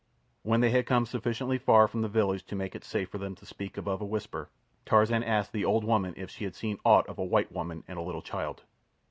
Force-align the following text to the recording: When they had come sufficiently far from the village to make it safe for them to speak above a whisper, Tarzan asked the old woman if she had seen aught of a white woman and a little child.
When 0.41 0.61
they 0.61 0.71
had 0.71 0.87
come 0.87 1.05
sufficiently 1.05 1.59
far 1.59 1.87
from 1.87 2.01
the 2.01 2.07
village 2.07 2.43
to 2.45 2.55
make 2.55 2.73
it 2.73 2.83
safe 2.83 3.09
for 3.11 3.19
them 3.19 3.35
to 3.35 3.45
speak 3.45 3.77
above 3.77 4.01
a 4.01 4.05
whisper, 4.05 4.49
Tarzan 4.83 5.21
asked 5.23 5.51
the 5.51 5.63
old 5.63 5.83
woman 5.83 6.15
if 6.17 6.31
she 6.31 6.43
had 6.43 6.55
seen 6.55 6.79
aught 6.83 7.07
of 7.07 7.19
a 7.19 7.23
white 7.23 7.51
woman 7.51 7.83
and 7.87 7.99
a 7.99 8.01
little 8.01 8.23
child. 8.23 8.63